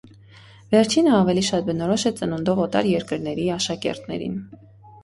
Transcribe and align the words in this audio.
Վերջինը 0.75 1.13
ավելի 1.17 1.43
շատ 1.49 1.67
բնորոշ 1.69 2.07
է 2.11 2.13
ծնունդով 2.23 2.65
օտար 2.67 2.91
երրների 2.95 3.49
աշակերտեներին։ 3.59 4.43